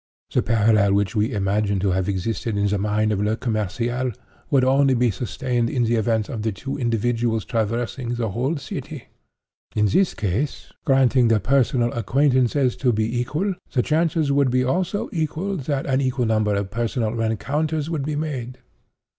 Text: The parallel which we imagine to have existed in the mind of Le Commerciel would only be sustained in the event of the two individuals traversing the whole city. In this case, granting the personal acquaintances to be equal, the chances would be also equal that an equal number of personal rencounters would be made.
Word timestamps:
The 0.33 0.41
parallel 0.41 0.95
which 0.95 1.15
we 1.15 1.31
imagine 1.31 1.79
to 1.81 1.91
have 1.91 2.09
existed 2.09 2.57
in 2.57 2.65
the 2.65 2.79
mind 2.79 3.11
of 3.11 3.21
Le 3.21 3.37
Commerciel 3.37 4.11
would 4.49 4.63
only 4.63 4.95
be 4.95 5.11
sustained 5.11 5.69
in 5.69 5.83
the 5.83 5.93
event 5.93 6.27
of 6.27 6.41
the 6.41 6.51
two 6.51 6.75
individuals 6.75 7.45
traversing 7.45 8.15
the 8.15 8.29
whole 8.31 8.57
city. 8.57 9.09
In 9.75 9.85
this 9.85 10.15
case, 10.15 10.71
granting 10.85 11.27
the 11.27 11.39
personal 11.39 11.91
acquaintances 11.93 12.75
to 12.77 12.91
be 12.91 13.19
equal, 13.21 13.53
the 13.73 13.83
chances 13.83 14.31
would 14.31 14.49
be 14.49 14.63
also 14.63 15.07
equal 15.13 15.55
that 15.57 15.85
an 15.85 16.01
equal 16.01 16.25
number 16.25 16.55
of 16.55 16.71
personal 16.71 17.11
rencounters 17.11 17.87
would 17.91 18.03
be 18.03 18.15
made. 18.15 18.57